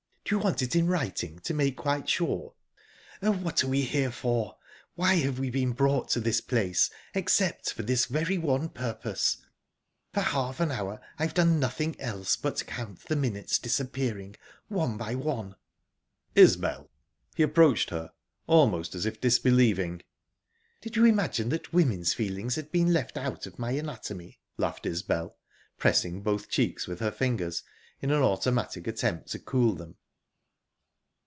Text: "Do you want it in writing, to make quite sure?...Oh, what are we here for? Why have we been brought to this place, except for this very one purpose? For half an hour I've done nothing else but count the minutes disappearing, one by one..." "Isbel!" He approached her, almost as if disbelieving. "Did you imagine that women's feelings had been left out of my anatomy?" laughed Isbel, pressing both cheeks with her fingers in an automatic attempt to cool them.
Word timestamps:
"Do 0.23 0.37
you 0.37 0.43
want 0.43 0.61
it 0.61 0.77
in 0.77 0.87
writing, 0.87 1.39
to 1.39 1.53
make 1.53 1.75
quite 1.75 2.07
sure?...Oh, 2.07 3.33
what 3.33 3.61
are 3.65 3.67
we 3.67 3.81
here 3.81 4.11
for? 4.13 4.55
Why 4.95 5.15
have 5.15 5.39
we 5.39 5.49
been 5.49 5.73
brought 5.73 6.07
to 6.11 6.21
this 6.21 6.39
place, 6.39 6.89
except 7.13 7.73
for 7.73 7.83
this 7.83 8.05
very 8.05 8.37
one 8.37 8.69
purpose? 8.69 9.39
For 10.13 10.21
half 10.21 10.61
an 10.61 10.71
hour 10.71 11.01
I've 11.19 11.33
done 11.33 11.59
nothing 11.59 11.99
else 11.99 12.37
but 12.37 12.65
count 12.65 12.99
the 13.09 13.17
minutes 13.17 13.59
disappearing, 13.59 14.37
one 14.69 14.95
by 14.95 15.15
one..." 15.15 15.57
"Isbel!" 16.33 16.89
He 17.35 17.43
approached 17.43 17.89
her, 17.89 18.13
almost 18.47 18.95
as 18.95 19.05
if 19.05 19.19
disbelieving. 19.19 20.01
"Did 20.79 20.95
you 20.95 21.03
imagine 21.03 21.49
that 21.49 21.73
women's 21.73 22.13
feelings 22.13 22.55
had 22.55 22.71
been 22.71 22.93
left 22.93 23.17
out 23.17 23.47
of 23.47 23.59
my 23.59 23.71
anatomy?" 23.71 24.39
laughed 24.55 24.85
Isbel, 24.85 25.35
pressing 25.77 26.21
both 26.21 26.47
cheeks 26.49 26.87
with 26.87 27.01
her 27.01 27.11
fingers 27.11 27.63
in 27.99 28.11
an 28.11 28.21
automatic 28.21 28.87
attempt 28.87 29.27
to 29.31 29.39
cool 29.39 29.73
them. 29.73 29.97